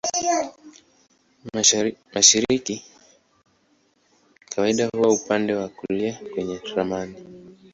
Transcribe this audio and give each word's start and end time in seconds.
Mashariki 2.15 2.75
kawaida 4.49 4.87
huwa 4.87 5.13
upande 5.13 5.53
wa 5.55 5.69
kulia 5.69 6.19
kwenye 6.33 6.59
ramani. 6.75 7.15